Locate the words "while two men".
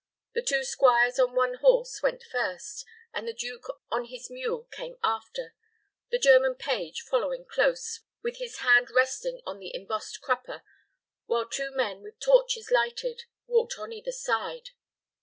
11.27-12.01